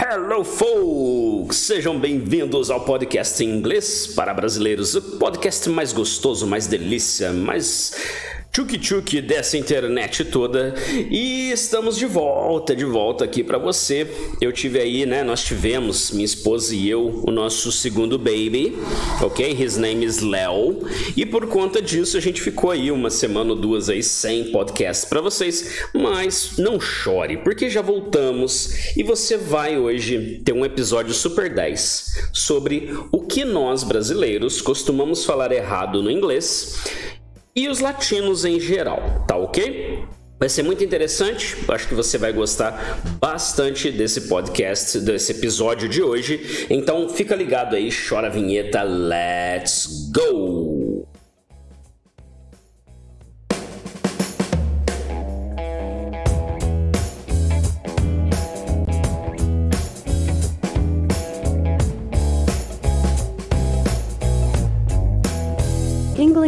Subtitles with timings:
[0.00, 1.56] Hello, folks!
[1.56, 7.92] Sejam bem-vindos ao podcast em inglês para brasileiros, o podcast mais gostoso, mais delícia, mais
[8.58, 10.74] tchuk-tchuk dessa internet toda.
[11.08, 14.04] E estamos de volta, de volta aqui para você.
[14.40, 15.22] Eu tive aí, né?
[15.22, 18.76] Nós tivemos, minha esposa e eu, o nosso segundo baby,
[19.22, 19.52] ok?
[19.52, 20.80] His name is Léo.
[21.16, 25.06] E por conta disso a gente ficou aí uma semana ou duas aí sem podcast
[25.06, 25.84] para vocês.
[25.94, 32.30] Mas não chore, porque já voltamos e você vai hoje ter um episódio super 10
[32.32, 36.76] sobre o que nós brasileiros costumamos falar errado no inglês
[37.54, 40.04] e os latinos em geral, tá ok?
[40.38, 46.00] Vai ser muito interessante, acho que você vai gostar bastante desse podcast, desse episódio de
[46.00, 46.66] hoje.
[46.70, 50.67] Então fica ligado aí, chora a vinheta, let's go!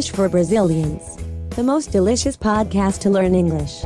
[0.00, 1.18] English for Brazilians.
[1.56, 3.84] The most delicious podcast to learn English.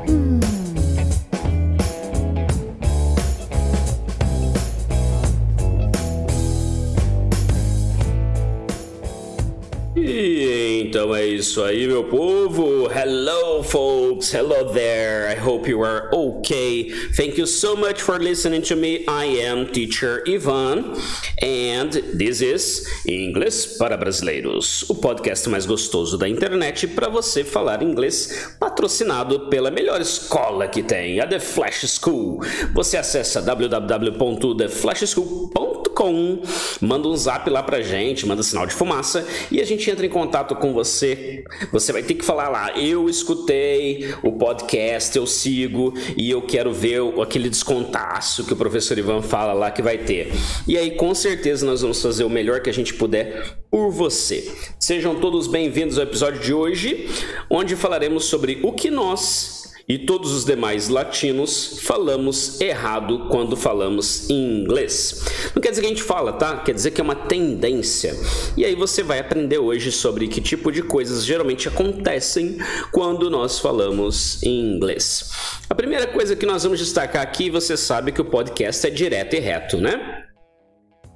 [10.94, 12.88] Então é isso aí, meu povo.
[12.88, 14.32] Hello, folks.
[14.32, 15.28] Hello there.
[15.28, 16.88] I hope you are okay.
[17.16, 19.04] Thank you so much for listening to me.
[19.08, 20.94] I am teacher Ivan
[21.42, 27.82] and this is Inglês para Brasileiros, o podcast mais gostoso da internet para você falar
[27.82, 32.38] inglês, patrocinado pela melhor escola que tem, a The Flash School.
[32.72, 36.42] Você acessa www.theflashschool.com com.
[36.80, 40.08] Manda um zap lá pra gente, manda sinal de fumaça e a gente entra em
[40.08, 41.44] contato com você.
[41.72, 46.72] Você vai ter que falar lá: eu escutei o podcast, eu sigo e eu quero
[46.72, 50.32] ver aquele descontaço que o professor Ivan fala lá que vai ter.
[50.66, 54.52] E aí, com certeza, nós vamos fazer o melhor que a gente puder por você.
[54.78, 57.08] Sejam todos bem-vindos ao episódio de hoje,
[57.48, 64.30] onde falaremos sobre o que nós e todos os demais latinos falamos errado quando falamos
[64.30, 65.24] em inglês.
[65.54, 66.56] Não quer dizer que a gente fala, tá?
[66.58, 68.16] Quer dizer que é uma tendência.
[68.56, 72.58] E aí você vai aprender hoje sobre que tipo de coisas geralmente acontecem
[72.92, 75.30] quando nós falamos em inglês.
[75.68, 79.36] A primeira coisa que nós vamos destacar aqui, você sabe que o podcast é direto
[79.36, 80.24] e reto, né?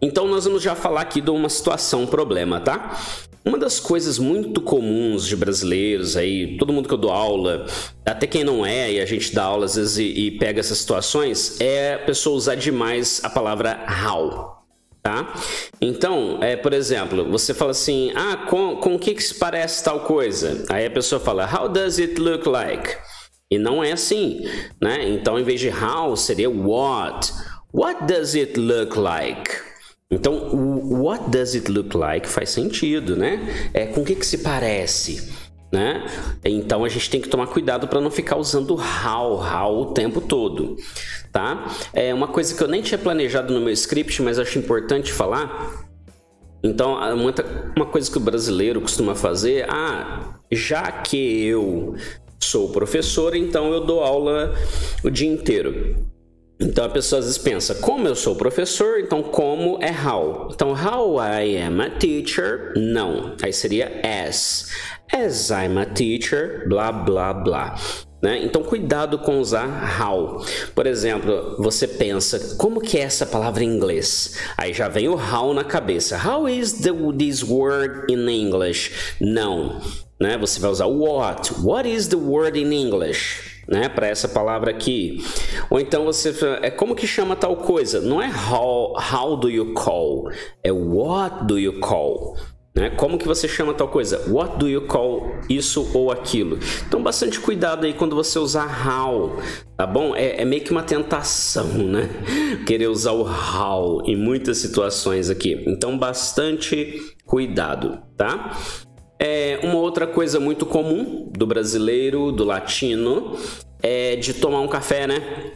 [0.00, 2.96] Então nós vamos já falar aqui de uma situação, um problema, tá?
[3.48, 7.64] Uma das coisas muito comuns de brasileiros aí, todo mundo que eu dou aula,
[8.04, 10.76] até quem não é, e a gente dá aula às vezes e, e pega essas
[10.76, 14.58] situações, é a pessoa usar demais a palavra how.
[15.02, 15.32] Tá?
[15.80, 19.82] Então, é, por exemplo, você fala assim: ah, com, com o que, que se parece
[19.82, 20.66] tal coisa?
[20.68, 22.98] Aí a pessoa fala: How does it look like?
[23.50, 24.46] E não é assim,
[24.78, 25.08] né?
[25.08, 27.32] Então, em vez de how, seria what.
[27.72, 29.67] What does it look like?
[30.10, 33.70] Então, o what does it look like faz sentido, né?
[33.74, 35.30] É com o que, que se parece,
[35.70, 36.06] né?
[36.42, 40.22] Então a gente tem que tomar cuidado para não ficar usando how, how o tempo
[40.22, 40.76] todo,
[41.30, 41.66] tá?
[41.92, 45.86] É uma coisa que eu nem tinha planejado no meu script, mas acho importante falar.
[46.62, 46.96] Então,
[47.76, 51.94] uma coisa que o brasileiro costuma fazer, ah, já que eu
[52.40, 54.54] sou professor, então eu dou aula
[55.04, 56.17] o dia inteiro.
[56.60, 60.48] Então a pessoa às vezes pensa, como eu sou professor, então como é how.
[60.52, 63.36] Então how I am a teacher, não.
[63.40, 64.68] Aí seria as.
[65.12, 67.76] As I'm a teacher, blá blá blá.
[68.20, 68.44] Né?
[68.44, 70.44] Então cuidado com usar how.
[70.74, 74.36] Por exemplo, você pensa, como que é essa palavra em inglês?
[74.56, 76.18] Aí já vem o how na cabeça.
[76.18, 79.16] How is the, this word in English?
[79.20, 79.80] Não.
[80.20, 80.36] Né?
[80.38, 81.52] Você vai usar what.
[81.62, 83.47] What is the word in English?
[83.68, 85.22] Né, para essa palavra aqui.
[85.68, 88.00] Ou então você é como que chama tal coisa?
[88.00, 90.30] Não é how, how do you call,
[90.64, 92.36] é what do you call.
[92.74, 92.90] Né?
[92.90, 94.30] Como que você chama tal coisa?
[94.30, 96.60] What do you call isso ou aquilo?
[96.86, 99.36] Então, bastante cuidado aí quando você usar how,
[99.76, 100.14] tá bom?
[100.14, 102.08] É, é meio que uma tentação, né?
[102.64, 105.64] Querer usar o how em muitas situações aqui.
[105.66, 108.56] Então, bastante cuidado, tá?
[109.18, 113.36] É, uma outra coisa muito comum do brasileiro, do latino,
[113.82, 115.52] é de tomar um café, né?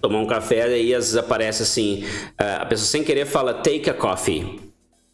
[0.00, 2.04] Tomar um café e às vezes aparece assim,
[2.36, 4.60] a pessoa sem querer fala take a coffee.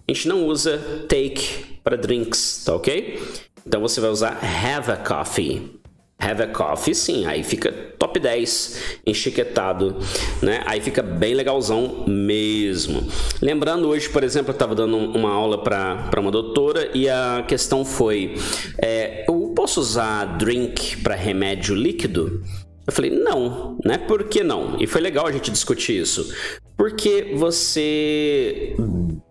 [0.08, 0.78] A gente não usa
[1.08, 3.20] take para drinks, tá ok?
[3.66, 5.81] Então você vai usar have a coffee.
[6.22, 9.96] Have a Coffee, sim, aí fica top 10 enchiquetado,
[10.40, 10.62] né?
[10.66, 13.08] Aí fica bem legalzão mesmo.
[13.40, 17.84] Lembrando, hoje, por exemplo, eu estava dando uma aula para uma doutora e a questão
[17.84, 18.34] foi:
[18.78, 22.42] é, eu posso usar drink para remédio líquido?
[22.86, 23.96] Eu falei, não, né?
[23.96, 24.76] Por que não?
[24.80, 26.32] E foi legal a gente discutir isso.
[26.76, 28.74] Porque você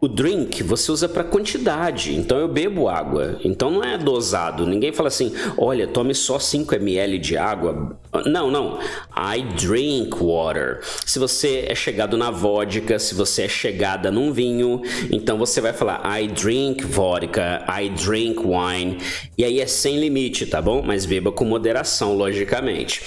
[0.04, 2.16] o drink você usa para quantidade.
[2.16, 3.40] Então eu bebo água.
[3.44, 4.66] Então não é dosado.
[4.66, 7.96] Ninguém fala assim: "Olha, tome só 5 ml de água".
[8.26, 8.80] Não, não.
[9.16, 10.80] I drink water.
[11.06, 14.82] Se você é chegado na vodka, se você é chegada num vinho,
[15.12, 18.98] então você vai falar I drink vodka, I drink wine.
[19.38, 20.82] E aí é sem limite, tá bom?
[20.82, 23.04] Mas beba com moderação, logicamente.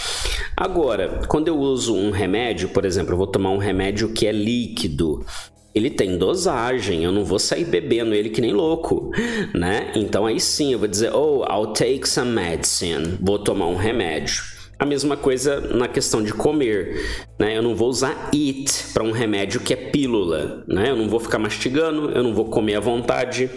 [0.56, 4.32] Agora, quando eu uso um remédio, por exemplo, eu vou tomar um remédio que é
[4.32, 5.26] líquido
[5.74, 9.10] ele tem dosagem, eu não vou sair bebendo ele que nem louco,
[9.52, 9.90] né?
[9.96, 14.54] Então aí sim eu vou dizer, oh, I'll take some medicine, vou tomar um remédio.
[14.78, 17.00] A mesma coisa na questão de comer,
[17.38, 17.56] né?
[17.56, 20.90] Eu não vou usar it para um remédio que é pílula, né?
[20.90, 23.48] Eu não vou ficar mastigando, eu não vou comer à vontade,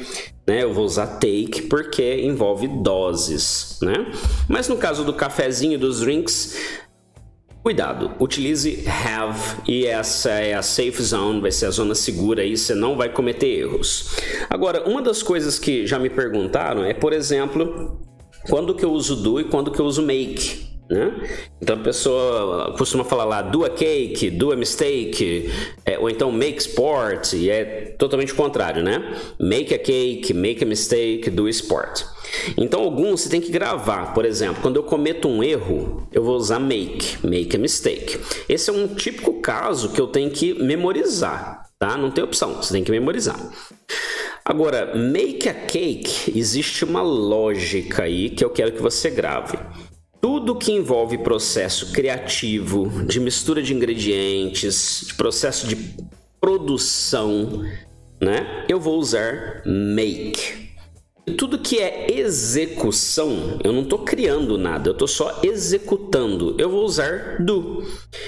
[0.48, 0.64] né?
[0.64, 4.12] Eu vou usar take porque envolve doses, né?
[4.48, 6.56] Mas no caso do cafezinho dos drinks,
[7.68, 9.38] Cuidado, utilize have
[9.68, 13.10] e essa é a safe zone, vai ser a zona segura aí, você não vai
[13.10, 14.16] cometer erros.
[14.50, 18.00] Agora, uma das coisas que já me perguntaram é, por exemplo,
[18.50, 20.67] quando que eu uso do e quando que eu uso make.
[20.90, 21.14] Né?
[21.62, 25.52] Então a pessoa costuma falar lá do a cake, do a mistake,
[25.86, 29.16] é, ou então make sport, e é totalmente o contrário, né?
[29.38, 32.04] Make a cake, make a mistake, do sport.
[32.58, 36.38] Então alguns você tem que gravar, por exemplo, quando eu cometo um erro, eu vou
[36.38, 38.20] usar make, make a mistake.
[38.48, 41.98] Esse é um típico caso que eu tenho que memorizar, tá?
[41.98, 43.38] Não tem opção, você tem que memorizar.
[44.46, 49.58] Agora, make a cake, existe uma lógica aí que eu quero que você grave.
[50.28, 55.78] Tudo que envolve processo criativo, de mistura de ingredientes, de processo de
[56.38, 57.64] produção,
[58.22, 58.66] né?
[58.68, 60.68] Eu vou usar make.
[61.38, 66.56] Tudo que é execução, eu não estou criando nada, eu estou só executando.
[66.58, 67.86] Eu vou usar do.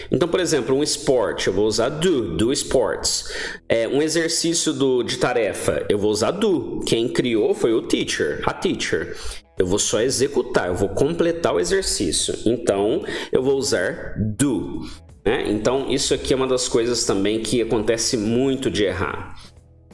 [0.09, 3.25] Então, por exemplo, um esporte, eu vou usar do, do sports.
[3.67, 6.79] É, um exercício do, de tarefa, eu vou usar do.
[6.85, 9.17] Quem criou foi o teacher, a teacher.
[9.59, 12.33] Eu vou só executar, eu vou completar o exercício.
[12.45, 14.87] Então, eu vou usar do.
[15.25, 15.51] Né?
[15.51, 19.35] Então, isso aqui é uma das coisas também que acontece muito de errar.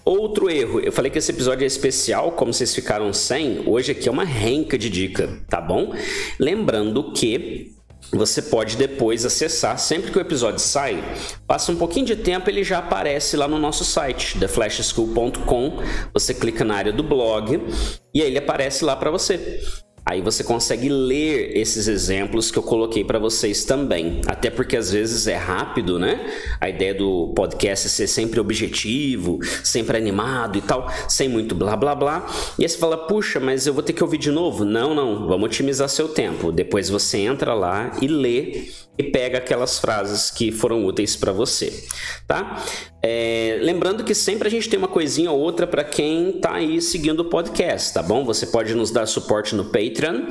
[0.05, 4.07] Outro erro, eu falei que esse episódio é especial, como vocês ficaram sem, hoje aqui
[4.07, 5.95] é uma renca de dica, tá bom?
[6.39, 7.74] Lembrando que
[8.11, 11.03] você pode depois acessar, sempre que o episódio sai,
[11.47, 15.79] passa um pouquinho de tempo, ele já aparece lá no nosso site, theflashschool.com.
[16.13, 17.61] Você clica na área do blog
[18.13, 19.61] e aí ele aparece lá para você.
[20.05, 24.21] Aí você consegue ler esses exemplos que eu coloquei para vocês também.
[24.27, 26.31] Até porque às vezes é rápido, né?
[26.61, 31.75] A ideia do podcast é ser sempre objetivo, sempre animado e tal, sem muito blá
[31.75, 32.27] blá blá.
[32.59, 34.63] E aí você fala, puxa, mas eu vou ter que ouvir de novo?
[34.63, 36.51] Não, não, vamos otimizar seu tempo.
[36.51, 38.67] Depois você entra lá e lê
[38.97, 41.83] e pega aquelas frases que foram úteis para você,
[42.27, 42.63] tá?
[43.01, 46.81] É, lembrando que sempre a gente tem uma coisinha ou outra para quem tá aí
[46.81, 48.25] seguindo o podcast, tá bom?
[48.25, 50.27] Você pode nos dar suporte no Patreon,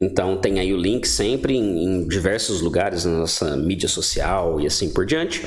[0.00, 4.66] então tem aí o link sempre em, em, diversos lugares na nossa mídia social e
[4.66, 5.44] assim por diante.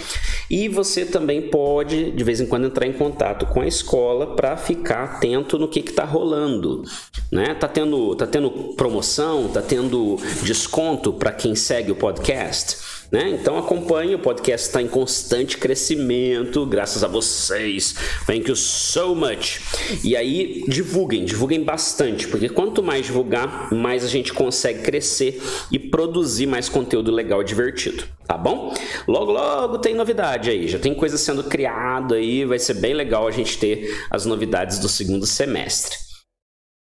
[0.49, 4.57] E você também pode de vez em quando entrar em contato com a escola para
[4.57, 6.83] ficar atento no que está rolando,
[7.31, 7.53] né?
[7.53, 13.00] Tá tendo, tá tendo promoção, tá tendo desconto para quem segue o podcast.
[13.11, 13.31] Né?
[13.31, 17.93] Então acompanhe, o podcast está em constante crescimento, graças a vocês.
[18.25, 19.59] Thank you so much.
[20.01, 25.77] E aí divulguem, divulguem bastante, porque quanto mais divulgar, mais a gente consegue crescer e
[25.77, 28.73] produzir mais conteúdo legal e divertido, tá bom?
[29.05, 33.27] Logo, logo tem novidade aí, já tem coisa sendo criada aí, vai ser bem legal
[33.27, 35.97] a gente ter as novidades do segundo semestre.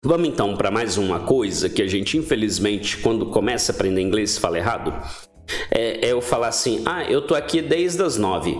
[0.05, 4.39] Vamos então para mais uma coisa que a gente, infelizmente, quando começa a aprender inglês,
[4.39, 4.93] fala errado
[5.71, 8.57] é, é eu falar assim: ah, eu tô aqui desde as nove.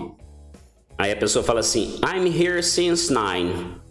[0.97, 3.81] Aí a pessoa fala assim: I'm here since nine.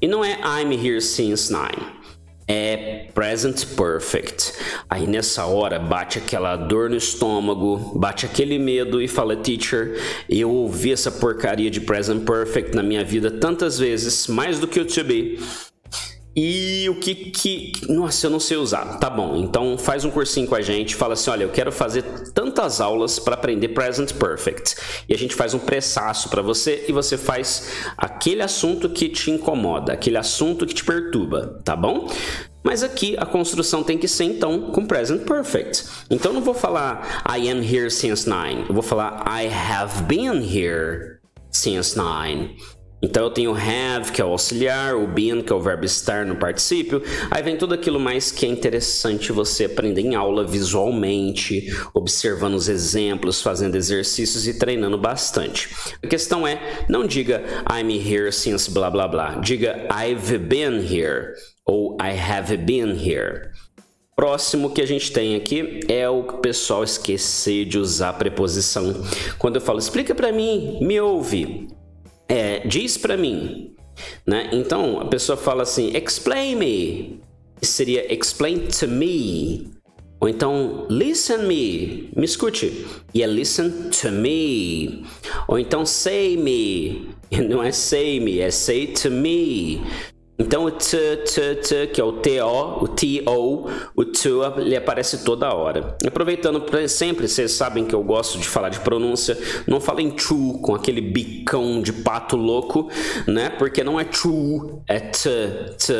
[0.00, 1.98] E não é I'm here since nine.
[2.46, 4.54] É present perfect.
[4.88, 10.50] Aí nessa hora bate aquela dor no estômago, bate aquele medo e fala: Teacher, eu
[10.50, 14.84] ouvi essa porcaria de present perfect na minha vida tantas vezes, mais do que o
[14.84, 15.38] to be.
[16.40, 17.72] E o que que.
[17.88, 19.00] Nossa, eu não sei usar.
[19.00, 20.94] Tá bom, então faz um cursinho com a gente.
[20.94, 24.76] Fala assim: olha, eu quero fazer tantas aulas para aprender Present Perfect.
[25.08, 29.32] E a gente faz um pressaço para você e você faz aquele assunto que te
[29.32, 32.08] incomoda, aquele assunto que te perturba, tá bom?
[32.62, 35.86] Mas aqui a construção tem que ser então com present perfect.
[36.08, 38.64] Então não vou falar I am here since nine.
[38.68, 41.18] Eu vou falar I have been here
[41.50, 42.56] since nine.
[43.00, 46.26] Então eu tenho have, que é o auxiliar, o been, que é o verbo estar
[46.26, 47.02] no particípio.
[47.30, 52.68] Aí vem tudo aquilo mais que é interessante você aprender em aula visualmente, observando os
[52.68, 55.68] exemplos, fazendo exercícios e treinando bastante.
[56.02, 59.36] A questão é, não diga I'm here since blá blá blá.
[59.36, 63.50] Diga I've been here ou I have been here.
[64.16, 68.92] Próximo que a gente tem aqui é o pessoal esquecer de usar preposição.
[69.38, 71.68] Quando eu falo, explica para mim, me ouve
[72.28, 73.74] é, diz para mim,
[74.26, 74.50] né?
[74.52, 77.20] Então a pessoa fala assim, explain me,
[77.62, 79.70] seria explain to me,
[80.20, 85.04] ou então listen me, me escute, e é listen to me,
[85.46, 87.08] ou então say me,
[87.48, 89.80] não é say me, é say to me.
[90.38, 95.24] Então o t, t, t, que é o TO, o TO, o to, ele aparece
[95.24, 95.96] toda hora.
[96.06, 100.76] Aproveitando sempre, vocês sabem que eu gosto de falar de pronúncia, não falem to com
[100.76, 102.88] aquele bicão de pato louco,
[103.26, 103.50] né?
[103.50, 105.28] Porque não é to, é t,
[105.76, 105.92] t,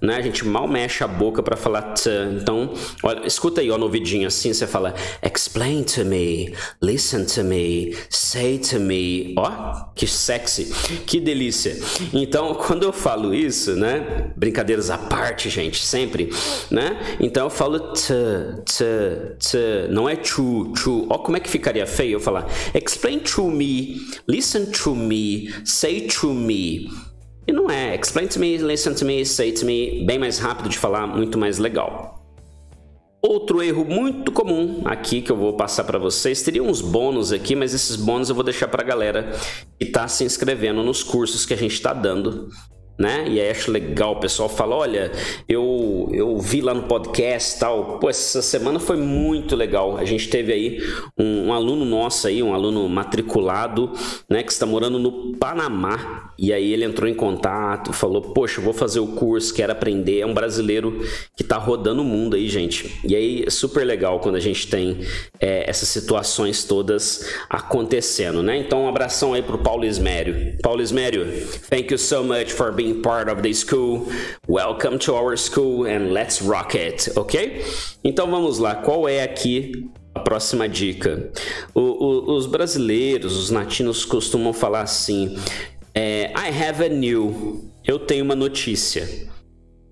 [0.00, 0.16] né?
[0.16, 2.08] A gente mal mexe a boca para falar t.
[2.40, 2.72] Então,
[3.02, 7.94] olha, escuta aí ó, no ouvidinho assim, você fala explain to me, listen to me,
[8.08, 9.34] say to me.
[9.36, 10.72] Ó, que sexy,
[11.06, 11.76] que delícia.
[12.14, 14.32] Então, quando eu falo isso, né?
[14.36, 16.30] Brincadeiras à parte, gente, sempre,
[16.70, 17.16] né?
[17.20, 18.14] Então eu falo t,
[18.64, 18.84] t,
[19.38, 21.06] t, não é true, true.
[21.10, 26.02] Ó como é que ficaria feio eu falar explain to me, listen to me, say
[26.02, 26.88] to me.
[27.46, 30.68] E não é explain to me, listen to me, say to me, bem mais rápido
[30.68, 32.20] de falar, muito mais legal.
[33.20, 37.54] Outro erro muito comum aqui que eu vou passar para vocês, teria uns bônus aqui,
[37.54, 39.32] mas esses bônus eu vou deixar para a galera
[39.78, 42.48] que está se inscrevendo nos cursos que a gente está dando
[43.02, 43.24] né?
[43.26, 45.10] E aí acho legal, o pessoal fala, olha,
[45.48, 49.96] eu, eu vi lá no podcast tal, pô, essa semana foi muito legal.
[49.96, 50.80] A gente teve aí
[51.18, 53.92] um, um aluno nosso aí, um aluno matriculado,
[54.30, 58.72] né, que está morando no Panamá, e aí ele entrou em contato, falou, poxa, vou
[58.72, 61.00] fazer o curso, quero aprender, é um brasileiro
[61.36, 63.00] que está rodando o mundo aí, gente.
[63.04, 65.00] E aí é super legal quando a gente tem
[65.40, 68.56] é, essas situações todas acontecendo, né?
[68.58, 70.56] Então um abração aí pro Paulo Ismério.
[70.62, 71.26] Paulo Ismério,
[71.68, 74.08] thank you so much for being being part of the school.
[74.46, 77.64] Welcome to our school and let's rock it, ok?
[78.04, 81.30] Então vamos lá, qual é aqui a próxima dica?
[81.74, 85.36] O, o, os brasileiros, os latinos costumam falar assim:
[85.94, 87.70] é, I have a new.
[87.84, 89.30] Eu tenho uma notícia.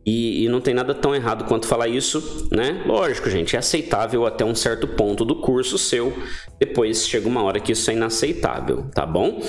[0.07, 2.83] E, e, não tem nada tão errado quanto falar isso, né?
[2.87, 6.13] Lógico, gente, é aceitável até um certo ponto do curso seu.
[6.59, 9.41] Depois chega uma hora que isso é inaceitável, tá bom?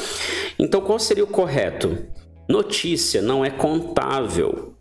[0.59, 1.97] Então, qual seria o correto?
[2.51, 4.73] Notícia não é contável.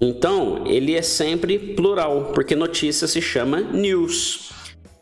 [0.00, 4.50] Então, ele é sempre plural, porque notícia se chama news.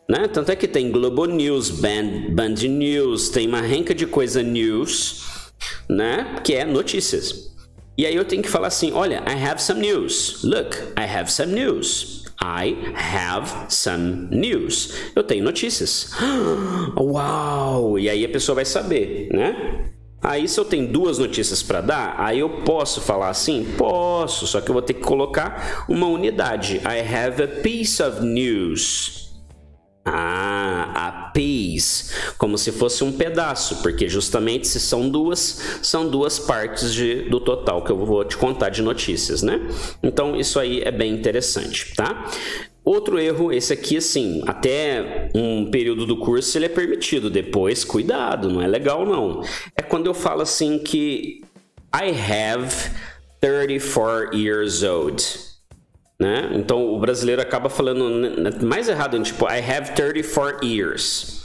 [0.09, 0.27] Né?
[0.27, 5.51] Tanto é que tem Globo News, Band, Band News, tem uma renca de coisa news,
[5.89, 6.41] né?
[6.43, 7.55] Que é notícias.
[7.97, 10.43] E aí eu tenho que falar assim: olha, I have some news.
[10.43, 12.25] Look, I have some news.
[12.41, 14.93] I have some news.
[15.15, 16.11] Eu tenho notícias.
[16.99, 17.97] Uau!
[17.97, 19.93] E aí a pessoa vai saber, né?
[20.21, 23.65] Aí, se eu tenho duas notícias para dar, aí eu posso falar assim?
[23.77, 26.77] Posso, só que eu vou ter que colocar uma unidade.
[26.77, 29.27] I have a piece of news.
[30.09, 36.39] Ah, a piece, como se fosse um pedaço, porque justamente se são duas, são duas
[36.39, 39.59] partes de, do total que eu vou te contar de notícias, né?
[40.01, 42.25] Então isso aí é bem interessante, tá?
[42.87, 47.29] Outro erro, esse aqui, assim, até um período do curso ele é permitido.
[47.29, 49.43] Depois, cuidado, não é legal não.
[49.75, 51.41] É quando eu falo assim que
[51.93, 52.73] I have
[53.41, 55.21] 34 years old.
[56.17, 56.49] Né?
[56.53, 58.09] Então o brasileiro acaba falando
[58.65, 61.43] mais errado, tipo I have 34 years.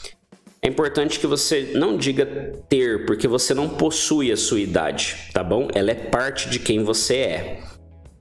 [0.62, 2.24] É importante que você não diga
[2.68, 5.66] ter, porque você não possui a sua idade, tá bom?
[5.74, 7.71] Ela é parte de quem você é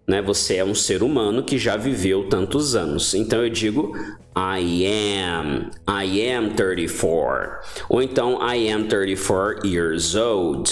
[0.08, 0.22] né?
[0.22, 3.14] Você é um ser humano que já viveu tantos anos.
[3.14, 3.96] Então eu digo
[4.36, 7.60] I am, I am 34.
[7.90, 10.72] Ou então I am 34 years old.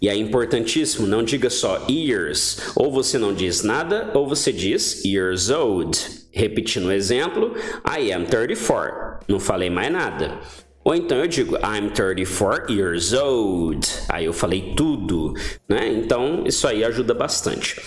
[0.00, 2.72] E é importantíssimo, não diga só years.
[2.76, 5.98] Ou você não diz nada, ou você diz years old.
[6.30, 7.54] Repetindo o exemplo,
[7.88, 9.20] I am 34.
[9.28, 10.40] Não falei mais nada.
[10.84, 13.88] Ou então eu digo I'm 34 years old.
[14.10, 15.32] Aí eu falei tudo,
[15.66, 15.88] né?
[15.88, 17.80] Então isso aí ajuda bastante.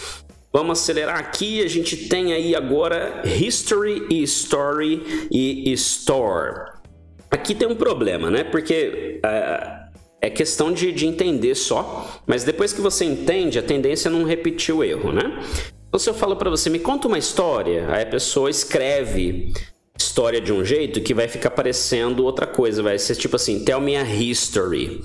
[0.57, 1.61] Vamos acelerar aqui.
[1.61, 6.71] A gente tem aí agora History e Story e Store.
[7.29, 8.43] Aqui tem um problema, né?
[8.43, 9.87] Porque uh,
[10.19, 12.19] é questão de, de entender só.
[12.25, 15.39] Mas depois que você entende, a tendência é não repetir o erro, né?
[15.87, 19.53] Então, se eu falo para você, me conta uma história, aí a pessoa escreve
[19.95, 22.81] história de um jeito que vai ficar parecendo outra coisa.
[22.81, 25.03] Vai ser tipo assim, tell me a history.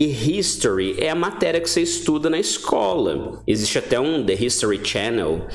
[0.00, 3.42] E history é a matéria que você estuda na escola.
[3.46, 5.46] Existe até um The History Channel.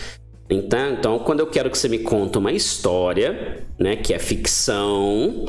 [0.47, 5.47] Então, então quando eu quero que você me conte uma história, né, que é ficção,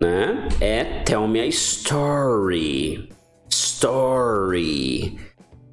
[0.00, 3.10] né, é tell me a story.
[3.50, 5.18] Story.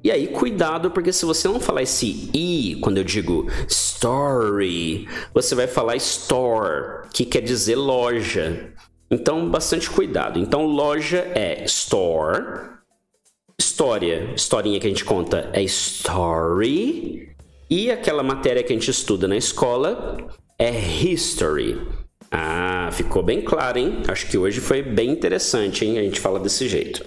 [0.04, 5.54] E aí, cuidado, porque se você não falar esse i quando eu digo story, você
[5.54, 8.72] vai falar store, que quer dizer loja.
[9.10, 10.38] Então, bastante cuidado.
[10.38, 12.76] Então, loja é store.
[13.58, 17.30] História, historinha que a gente conta é story.
[17.70, 20.16] E aquela matéria que a gente estuda na escola
[20.58, 21.80] é history.
[22.30, 24.02] Ah, ficou bem claro, hein?
[24.08, 25.98] Acho que hoje foi bem interessante, hein?
[25.98, 27.04] A gente fala desse jeito.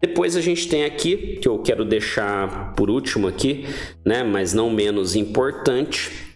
[0.00, 3.66] Depois a gente tem aqui, que eu quero deixar por último aqui,
[4.04, 6.31] né, mas não menos importante,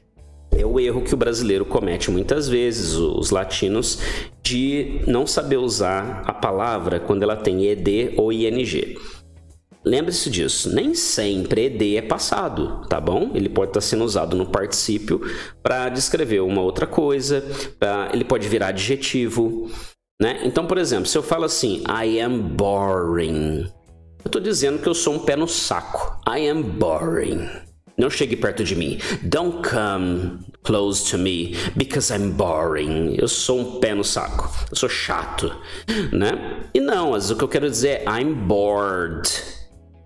[0.53, 3.99] é o erro que o brasileiro comete muitas vezes, os latinos,
[4.43, 8.97] de não saber usar a palavra quando ela tem ed ou ing.
[9.85, 13.31] Lembre-se disso, nem sempre ed é passado, tá bom?
[13.35, 15.21] Ele pode estar sendo usado no particípio
[15.63, 17.45] para descrever uma outra coisa,
[17.79, 19.71] pra, ele pode virar adjetivo,
[20.21, 20.41] né?
[20.45, 23.71] Então, por exemplo, se eu falo assim, I am boring,
[24.25, 26.19] eu estou dizendo que eu sou um pé no saco.
[26.29, 27.49] I am boring.
[27.99, 28.99] Não chegue perto de mim.
[29.23, 33.17] Don't come close to me because I'm boring.
[33.19, 34.51] Eu sou um pé no saco.
[34.71, 35.51] Eu sou chato,
[36.13, 36.69] né?
[36.75, 39.29] E não, mas o que eu quero dizer é I'm bored.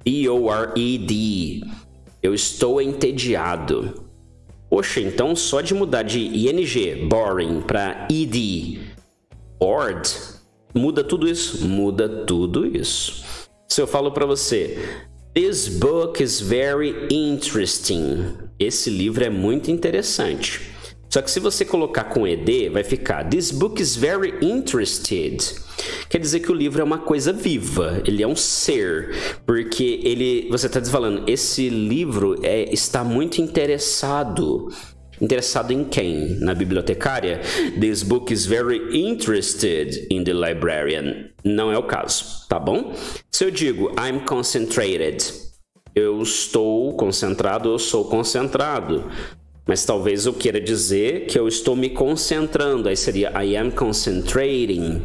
[0.04, 1.62] B-O-R-E-D.
[2.22, 4.08] Eu estou entediado.
[4.68, 8.80] Poxa, então só de mudar de ing, boring, para ed,
[9.58, 10.08] bored,
[10.72, 11.66] muda tudo isso?
[11.66, 13.24] Muda tudo isso.
[13.66, 18.34] Se eu falo para você, This book is very interesting.
[18.58, 20.60] Esse livro é muito interessante.
[21.08, 25.40] Só que se você colocar com ed, vai ficar This book is very interested.
[26.08, 30.48] Quer dizer que o livro é uma coisa viva, ele é um ser, porque ele,
[30.50, 34.68] você está falando, esse livro é, está muito interessado
[35.20, 36.36] Interessado em quem?
[36.40, 37.40] Na bibliotecária?
[37.78, 41.30] This book is very interested in the librarian.
[41.44, 42.94] Não é o caso, tá bom?
[43.30, 45.22] Se eu digo I'm concentrated,
[45.94, 49.10] eu estou concentrado, eu sou concentrado.
[49.66, 52.88] Mas talvez eu queira dizer que eu estou me concentrando.
[52.88, 55.02] Aí seria I am concentrating.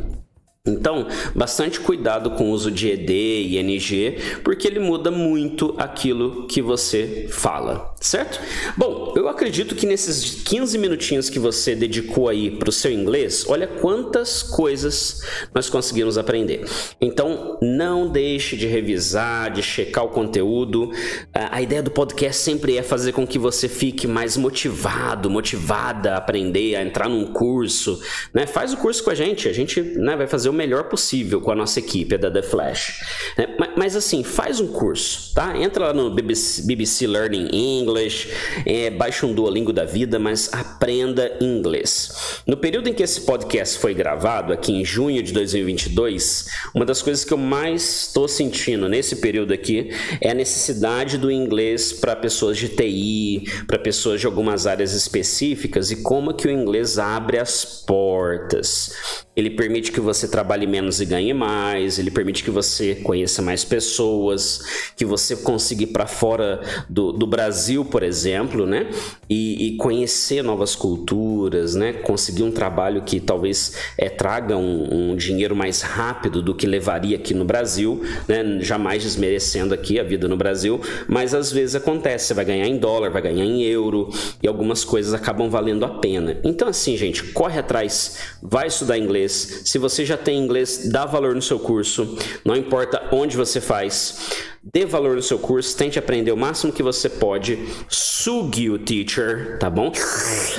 [0.66, 6.48] Então, bastante cuidado com o uso de ED e NG, porque ele muda muito aquilo
[6.48, 8.40] que você fala, certo?
[8.76, 13.46] Bom, eu acredito que nesses 15 minutinhos que você dedicou aí para o seu inglês,
[13.48, 15.22] olha quantas coisas
[15.54, 16.66] nós conseguimos aprender.
[17.00, 20.92] Então, não deixe de revisar, de checar o conteúdo.
[21.32, 26.18] A ideia do podcast sempre é fazer com que você fique mais motivado, motivada a
[26.18, 28.02] aprender, a entrar num curso,
[28.34, 28.48] né?
[28.48, 31.56] Faz o curso com a gente, a gente né, vai fazer melhor possível com a
[31.56, 33.02] nossa equipe da The Flash.
[33.38, 35.58] É, mas assim, faz um curso, tá?
[35.58, 38.30] Entra lá no BBC, BBC Learning English,
[38.66, 42.42] é, baixa um Duolingo da vida, mas aprenda inglês.
[42.48, 47.02] No período em que esse podcast foi gravado, aqui em junho de 2022, uma das
[47.02, 49.90] coisas que eu mais estou sentindo nesse período aqui
[50.22, 55.92] é a necessidade do inglês para pessoas de TI, para pessoas de algumas áreas específicas
[55.92, 59.25] e como que o inglês abre as portas.
[59.36, 63.66] Ele permite que você trabalhe menos e ganhe mais, ele permite que você conheça mais
[63.66, 64.62] pessoas,
[64.96, 68.90] que você consiga ir para fora do, do Brasil, por exemplo, né?
[69.30, 71.92] E, e, conhecer novas culturas, né?
[71.92, 77.18] Conseguir um trabalho que talvez é, traga um, um, dinheiro mais rápido do que levaria
[77.18, 78.60] aqui no Brasil, né?
[78.62, 82.78] Jamais desmerecendo aqui a vida no Brasil, mas às vezes acontece, você vai ganhar em
[82.78, 84.10] dólar, vai ganhar em euro
[84.42, 86.38] e algumas coisas acabam valendo a pena.
[86.42, 89.62] Então, assim, gente, corre atrás, vai estudar inglês inglês.
[89.66, 92.18] Se você já tem inglês, dá valor no seu curso.
[92.44, 94.54] Não importa onde você faz.
[94.74, 97.60] Dê valor no seu curso, tente aprender o máximo que você pode.
[97.88, 99.94] Sugue o teacher, tá bom?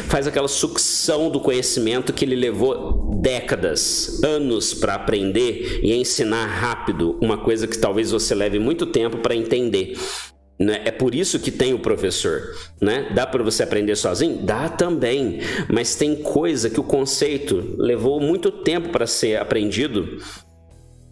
[0.08, 7.18] Faz aquela sucção do conhecimento que ele levou décadas, anos para aprender e ensinar rápido
[7.20, 9.96] uma coisa que talvez você leve muito tempo para entender.
[10.58, 10.82] Né?
[10.84, 12.54] É por isso que tem o professor.
[12.80, 13.10] Né?
[13.14, 14.42] Dá para você aprender sozinho?
[14.42, 15.40] Dá também.
[15.72, 20.18] Mas tem coisa que o conceito levou muito tempo para ser aprendido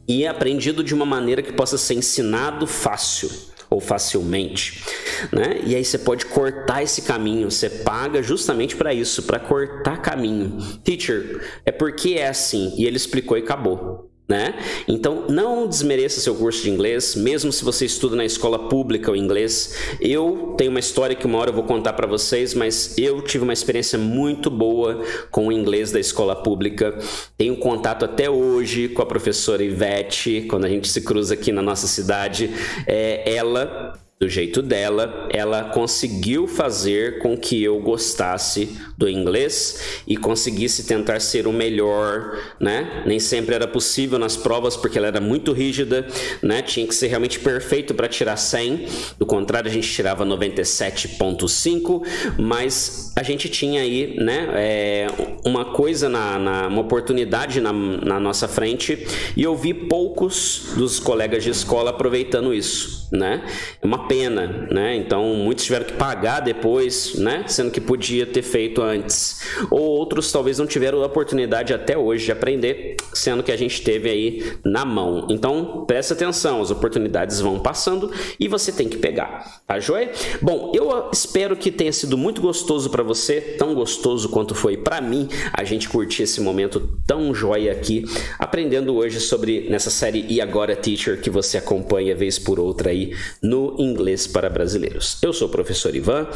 [0.07, 3.31] e é aprendido de uma maneira que possa ser ensinado fácil
[3.71, 4.85] ou facilmente,
[5.33, 5.61] né?
[5.67, 10.59] E aí você pode cortar esse caminho, você paga justamente para isso, para cortar caminho.
[10.85, 14.14] Teacher, é porque é assim, e ele explicou e acabou.
[14.27, 14.55] Né?
[14.89, 19.17] Então não desmereça seu curso de inglês, mesmo se você estuda na escola pública o
[19.17, 19.77] inglês.
[20.01, 23.45] Eu tenho uma história que uma hora eu vou contar para vocês, mas eu tive
[23.45, 26.99] uma experiência muito boa com o inglês da escola pública.
[27.37, 31.63] Tenho contato até hoje com a professora Ivete, quando a gente se cruza aqui na
[31.63, 32.51] nossa cidade.
[32.87, 40.17] É, ela do jeito dela, ela conseguiu fazer com que eu gostasse do inglês e
[40.17, 43.03] conseguisse tentar ser o melhor, né?
[43.07, 46.07] Nem sempre era possível nas provas porque ela era muito rígida,
[46.41, 46.63] né?
[46.63, 48.87] Tinha que ser realmente perfeito para tirar 100.
[49.19, 52.03] Do contrário, a gente tirava 97.5,
[52.39, 54.49] mas a gente tinha aí, né?
[54.55, 55.07] É,
[55.45, 60.99] uma coisa na, na uma oportunidade na, na nossa frente e eu vi poucos dos
[60.99, 63.45] colegas de escola aproveitando isso, né?
[63.83, 64.97] É uma pena, né?
[64.97, 67.45] Então muitos tiveram que pagar depois, né?
[67.47, 69.41] Sendo que podia ter feito antes.
[69.71, 73.83] Ou outros talvez não tiveram a oportunidade até hoje de aprender, sendo que a gente
[73.83, 75.27] teve aí na mão.
[75.31, 80.11] Então presta atenção, as oportunidades vão passando e você tem que pegar, tá joia?
[80.41, 85.01] Bom, eu espero que tenha sido muito gostoso para você, tão gostoso quanto foi para
[85.01, 88.05] mim a gente curtir esse momento tão joia aqui,
[88.39, 93.15] aprendendo hoje sobre nessa série E Agora Teacher que você acompanha vez por outra aí
[93.43, 95.19] no inglês para brasileiros.
[95.23, 96.27] Eu sou o professor Ivan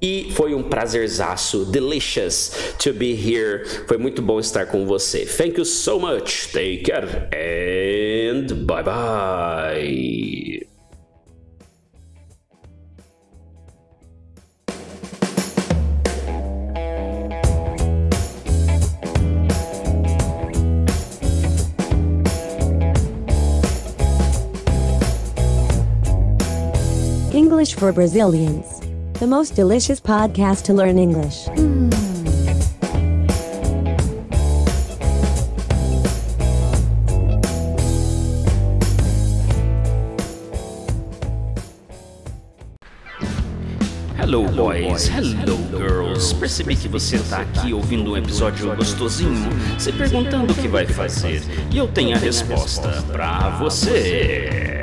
[0.00, 3.64] e foi um prazerzaço, delicious to be here.
[3.86, 5.24] Foi muito bom estar com você.
[5.24, 6.48] Thank you so much.
[6.52, 10.71] Take care and bye bye.
[27.62, 28.80] English for Brazilians.
[29.20, 31.46] The most delicious podcast to learn English.
[44.16, 46.34] Hello boys, hello girls.
[46.34, 51.40] Percebi que você está aqui ouvindo um episódio gostosinho, se perguntando o que vai fazer.
[51.70, 54.48] E eu tenho a resposta para você.
[54.50, 54.81] Você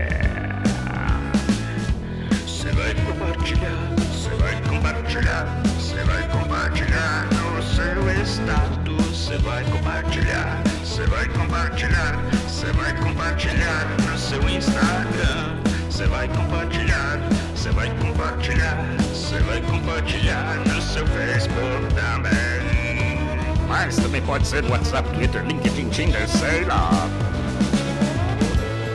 [23.81, 27.07] Mas também pode ser no WhatsApp, Twitter, LinkedIn, Tinder, sei lá.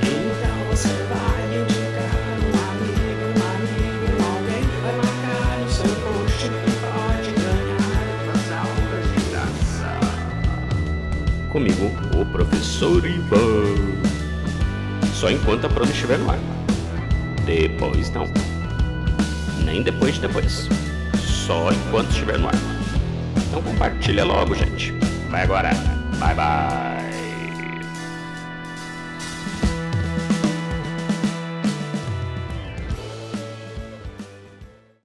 [0.02, 2.12] Então você vai indicar
[2.44, 6.48] um amigo, um amigo, alguém que vai marcar no seu post e
[6.84, 9.88] pode ganhar umas aulas de dança.
[11.50, 13.96] Comigo, o professor Ivan.
[15.14, 16.38] Só enquanto a prova estiver no ar.
[17.46, 18.28] Depois não.
[19.64, 20.68] Nem depois de depois.
[21.16, 22.73] Só enquanto estiver no ar.
[23.54, 24.90] Então compartilha logo, gente.
[25.30, 25.70] Vai agora.
[26.18, 26.93] Bye bye.